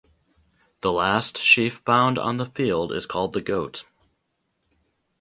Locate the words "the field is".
2.37-3.05